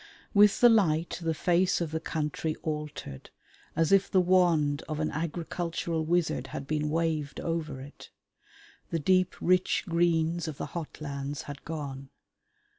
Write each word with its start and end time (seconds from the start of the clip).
With 0.33 0.61
the 0.61 0.67
light 0.67 1.19
the 1.21 1.35
face 1.35 1.79
of 1.79 1.91
the 1.91 1.99
country 1.99 2.55
altered 2.63 3.29
as 3.75 3.91
if 3.91 4.09
the 4.09 4.19
wand 4.19 4.81
of 4.89 4.99
an 4.99 5.11
agricultural 5.11 6.03
wizard 6.03 6.47
had 6.47 6.65
been 6.65 6.89
waved 6.89 7.39
over 7.39 7.79
it. 7.79 8.09
The 8.89 8.97
deep 8.97 9.35
rich 9.39 9.83
greens 9.87 10.47
of 10.47 10.57
the 10.57 10.65
hot 10.73 11.01
lands 11.01 11.43
had 11.43 11.63
gone. 11.65 12.09